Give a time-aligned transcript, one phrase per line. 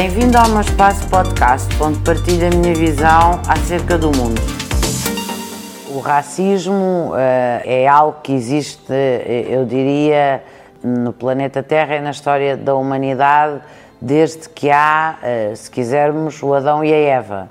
[0.00, 4.40] Bem-vindo ao meu espaço podcast, onde partilho a minha visão acerca do mundo.
[5.92, 7.14] O racismo uh,
[7.64, 10.44] é algo que existe, eh, eu diria,
[10.84, 13.60] no planeta Terra e na história da humanidade,
[14.00, 17.50] desde que há, uh, se quisermos, o Adão e a Eva.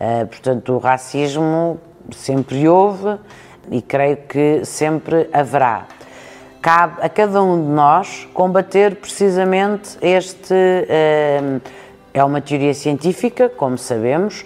[0.00, 1.80] Uh, portanto, o racismo
[2.12, 3.18] sempre houve
[3.72, 5.88] e creio que sempre haverá
[6.60, 10.52] cabe a cada um de nós combater precisamente este.
[10.52, 11.60] Eh,
[12.18, 14.44] é uma teoria científica, como sabemos.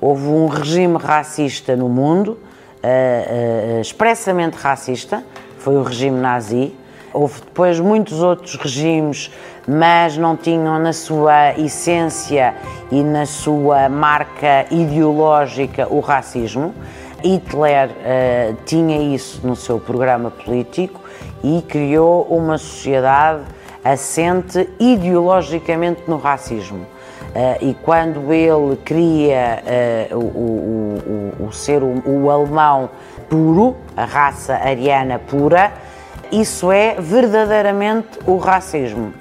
[0.00, 2.38] Houve um regime racista no mundo,
[2.82, 5.22] eh, eh, expressamente racista,
[5.58, 6.74] foi o regime nazi.
[7.12, 9.30] Houve depois muitos outros regimes,
[9.68, 12.54] mas não tinham na sua essência
[12.90, 16.72] e na sua marca ideológica o racismo.
[17.22, 21.00] Hitler uh, tinha isso no seu programa político
[21.44, 23.42] e criou uma sociedade
[23.84, 26.86] assente ideologicamente no racismo.
[27.30, 29.62] Uh, e quando ele cria
[30.12, 32.90] uh, o, o, o, o, ser o, o alemão
[33.28, 35.72] puro, a raça ariana pura,
[36.32, 39.12] isso é verdadeiramente o racismo.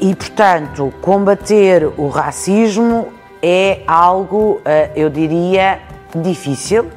[0.00, 3.08] E, portanto, combater o racismo
[3.42, 5.80] é algo, uh, eu diria,
[6.14, 6.88] difícil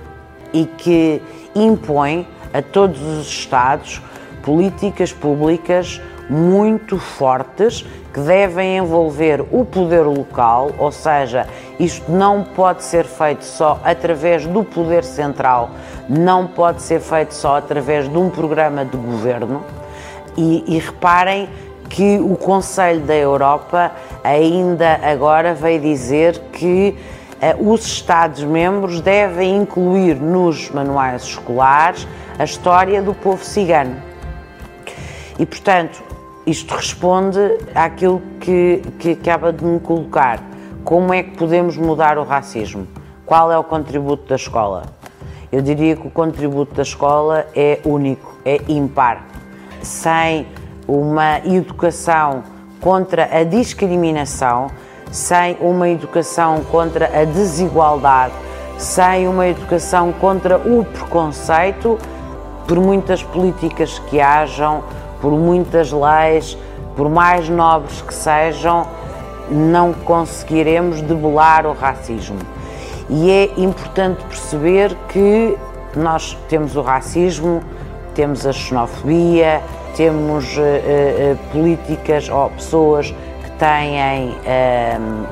[0.53, 1.21] e que
[1.55, 4.01] impõe a todos os Estados
[4.43, 11.47] políticas públicas muito fortes que devem envolver o poder local, ou seja,
[11.80, 15.71] isto não pode ser feito só através do poder central,
[16.08, 19.63] não pode ser feito só através de um programa de governo.
[20.38, 21.49] E, e reparem
[21.89, 23.91] que o Conselho da Europa
[24.23, 26.95] ainda agora veio dizer que
[27.58, 34.09] uh, os Estados-membros devem incluir nos manuais escolares a história do povo cigano
[35.39, 36.03] e, portanto,
[36.50, 37.39] isto responde
[37.75, 40.44] àquilo que, que acaba de me colocar.
[40.83, 42.88] Como é que podemos mudar o racismo?
[43.25, 44.83] Qual é o contributo da escola?
[45.52, 49.27] Eu diria que o contributo da escola é único, é impar.
[49.82, 50.48] Sem
[50.88, 52.43] uma educação
[52.82, 54.71] contra a discriminação,
[55.11, 58.33] sem uma educação contra a desigualdade,
[58.77, 61.99] sem uma educação contra o preconceito,
[62.67, 64.83] por muitas políticas que hajam,
[65.21, 66.57] por muitas leis,
[66.95, 68.85] por mais nobres que sejam,
[69.49, 72.39] não conseguiremos debelar o racismo.
[73.09, 75.58] E é importante perceber que
[75.95, 77.63] nós temos o racismo,
[78.13, 79.61] temos a xenofobia,
[79.95, 83.13] temos uh, uh, políticas ou pessoas
[83.43, 83.97] que têm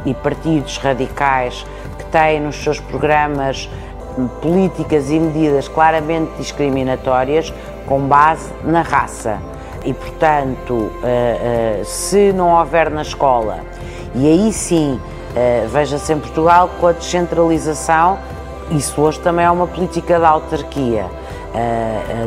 [0.06, 1.66] e partidos radicais
[1.98, 3.70] que têm nos seus programas
[4.42, 7.54] políticas e medidas claramente discriminatórias
[7.86, 9.38] com base na raça
[9.88, 13.60] e, portanto, eh, eh, se não houver na escola,
[14.14, 15.00] e aí sim,
[15.34, 18.20] eh, veja-se em Portugal com a descentralização,
[18.70, 21.06] isso hoje também é uma política da autarquia,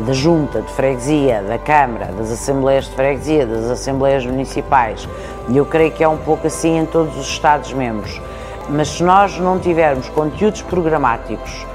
[0.05, 5.07] da junta de freguesia, da Câmara, das assembleias de freguesia, das assembleias municipais,
[5.47, 8.19] e eu creio que é um pouco assim em todos os Estados-membros.
[8.67, 11.65] Mas se nós não tivermos conteúdos programáticos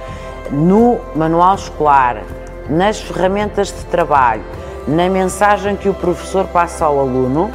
[0.51, 2.23] no manual escolar,
[2.69, 4.43] nas ferramentas de trabalho,
[4.87, 7.51] na mensagem que o professor passa ao aluno,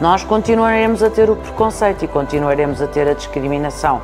[0.00, 4.00] nós continuaremos a ter o preconceito e continuaremos a ter a discriminação,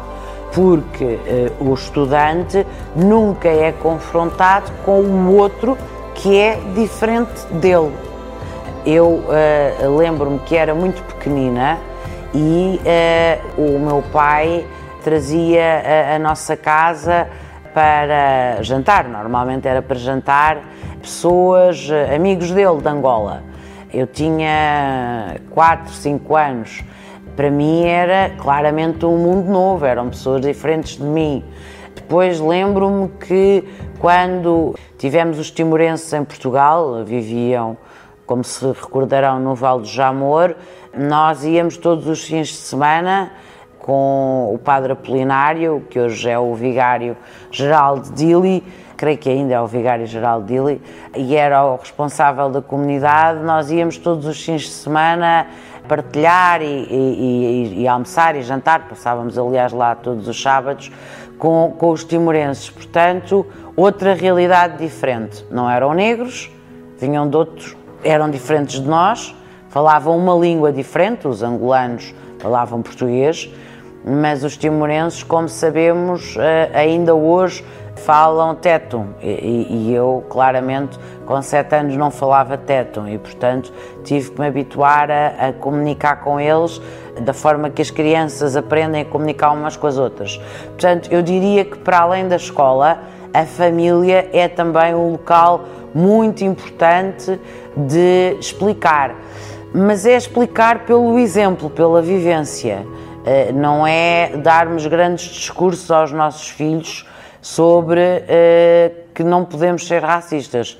[0.52, 2.66] porque eh, o estudante
[2.96, 5.78] nunca é confrontado com o outro
[6.14, 7.92] que é diferente dele.
[8.84, 11.78] Eu eh, lembro-me que era muito pequenina
[12.34, 14.66] e eh, o meu pai
[15.02, 17.28] trazia a, a nossa casa
[17.72, 20.58] para jantar, normalmente era para jantar
[21.04, 23.42] pessoas, eh, amigos dele de Angola.
[23.92, 26.82] Eu tinha 4, 5 anos.
[27.36, 31.44] Para mim era claramente um mundo novo, eram pessoas diferentes de mim.
[31.94, 37.76] Depois lembro-me que quando tivemos os timorenses em Portugal, viviam,
[38.24, 40.56] como se recordarão, no Vale do Jamor,
[40.96, 43.30] nós íamos todos os fins de semana
[43.78, 47.14] com o padre Apolinário, que hoje é o vigário
[47.50, 48.64] geral de Dili,
[48.96, 50.82] creio que ainda é o vigário-geral de Dili,
[51.16, 53.40] e era o responsável da comunidade.
[53.40, 55.46] Nós íamos todos os fins de semana
[55.88, 60.90] partilhar e, e, e, e almoçar e jantar, passávamos aliás lá todos os sábados
[61.38, 62.70] com, com os timorenses.
[62.70, 63.46] Portanto,
[63.76, 65.44] outra realidade diferente.
[65.50, 66.50] Não eram negros,
[66.98, 69.34] vinham de outros, eram diferentes de nós,
[69.68, 73.50] falavam uma língua diferente, os angolanos falavam português,
[74.04, 77.64] mas os timorenses, como sabemos, eh, ainda hoje
[77.96, 84.30] falam tétum e, e, eu claramente com sete anos não falava tétum e portanto tive
[84.30, 86.80] que me habituar a, a, comunicar com eles
[87.20, 90.40] da forma que as crianças aprendem a comunicar umas com as outras.
[90.66, 92.98] Portanto, eu diria que para além da escola,
[93.32, 95.64] a família é também um local
[95.94, 97.40] muito importante
[97.76, 99.14] de explicar,
[99.72, 102.84] mas é explicar pelo exemplo, pela vivência.
[103.24, 107.06] Eh, não é darmos grandes discursos aos nossos filhos
[107.44, 110.78] sobre uh, que não podemos ser racistas,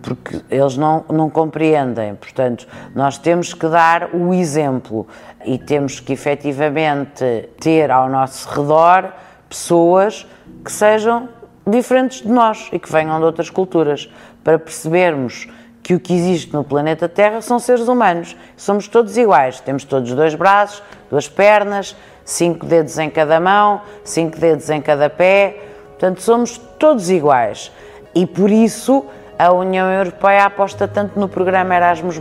[0.00, 2.14] porque eles não, não compreendem.
[2.14, 5.08] Portanto, nós temos que dar o exemplo
[5.44, 9.12] e temos que efetivamente ter ao nosso redor
[9.48, 10.24] pessoas
[10.64, 11.28] que sejam
[11.66, 14.08] diferentes de nós e que venham de outras culturas,
[14.44, 15.48] para percebermos
[15.82, 18.36] que o que existe no planeta Terra são seres humanos.
[18.56, 20.80] Somos todos iguais, temos todos dois braços,
[21.10, 25.73] duas pernas, cinco dedos em cada mão, cinco dedos em cada pé
[26.04, 27.72] Portanto, somos todos iguais.
[28.14, 29.06] E por isso
[29.38, 32.20] a União Europeia aposta tanto no programa Erasmus,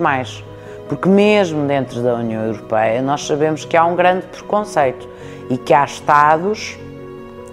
[0.88, 5.06] porque mesmo dentro da União Europeia nós sabemos que há um grande preconceito
[5.50, 6.80] e que há Estados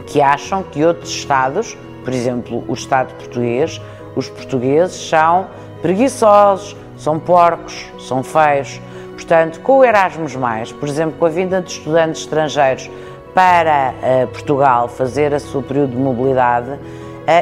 [0.06, 3.80] que acham que outros Estados, por exemplo, o Estado português,
[4.14, 5.48] os portugueses são
[5.82, 8.80] preguiçosos, são porcos, são feios.
[9.14, 10.36] Portanto, com o Erasmus,
[10.78, 12.88] por exemplo, com a vinda de estudantes estrangeiros
[13.34, 16.78] para uh, Portugal fazer a seu período de mobilidade, uh,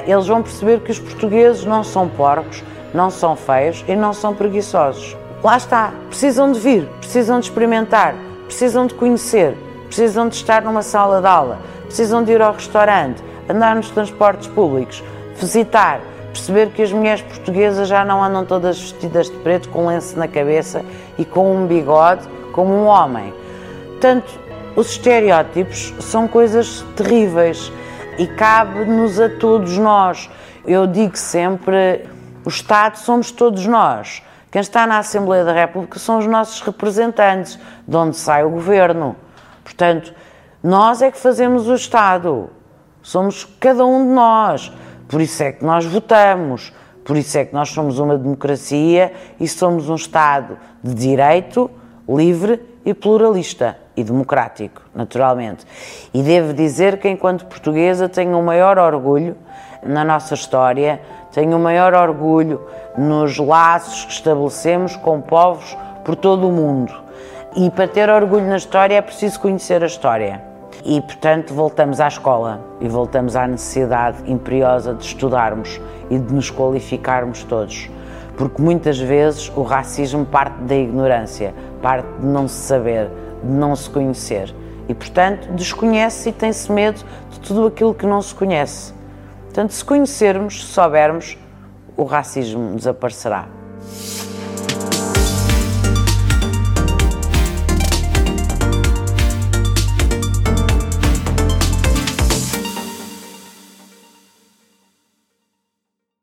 [0.06, 2.62] eles vão perceber que os portugueses não são porcos,
[2.92, 5.16] não são feios e não são preguiçosos.
[5.42, 8.14] Lá está, precisam de vir, precisam de experimentar,
[8.46, 9.56] precisam de conhecer,
[9.86, 14.48] precisam de estar numa sala de aula, precisam de ir ao restaurante, andar nos transportes
[14.48, 15.02] públicos,
[15.36, 16.00] visitar,
[16.32, 20.28] perceber que as mulheres portuguesas já não andam todas vestidas de preto com lenço na
[20.28, 20.82] cabeça
[21.16, 23.32] e com um bigode como um homem.
[23.90, 24.47] Portanto,
[24.78, 27.72] os estereótipos são coisas terríveis
[28.16, 30.30] e cabe-nos a todos nós.
[30.64, 32.06] Eu digo sempre:
[32.44, 34.22] o Estado somos todos nós.
[34.52, 37.58] Quem está na Assembleia da República são os nossos representantes,
[37.88, 39.16] de onde sai o governo.
[39.64, 40.14] Portanto,
[40.62, 42.48] nós é que fazemos o Estado.
[43.02, 44.72] Somos cada um de nós.
[45.08, 46.72] Por isso é que nós votamos.
[47.04, 51.68] Por isso é que nós somos uma democracia e somos um Estado de direito,
[52.06, 55.66] livre e pluralista e democrático, naturalmente.
[56.14, 59.36] E devo dizer que, enquanto portuguesa, tenho o maior orgulho
[59.82, 61.00] na nossa história,
[61.32, 62.64] tenho o maior orgulho
[62.96, 66.94] nos laços que estabelecemos com povos por todo o mundo.
[67.56, 70.42] E para ter orgulho na história é preciso conhecer a história.
[70.84, 76.50] E, portanto, voltamos à escola e voltamos à necessidade imperiosa de estudarmos e de nos
[76.52, 77.90] qualificarmos todos.
[78.36, 81.52] Porque muitas vezes o racismo parte da ignorância,
[81.82, 83.10] parte de não se saber,
[83.42, 84.54] de não se conhecer.
[84.88, 88.92] E, portanto, desconhece e tem-se medo de tudo aquilo que não se conhece.
[89.44, 91.36] Portanto, se conhecermos, se soubermos,
[91.96, 93.48] o racismo desaparecerá.